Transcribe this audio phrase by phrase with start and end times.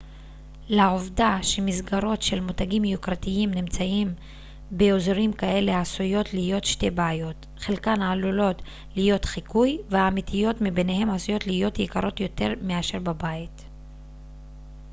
[0.69, 4.13] לעובדה שמסגרות של מותגים יוקרתיים נמצאים
[4.71, 8.61] באזורים כאלה עשויות להיות שתי בעיות חלקן עלולות
[8.95, 13.65] להיות חיקוי והאמיתיות מביניהן עשויות להיות יקרות יותר מאשר בבית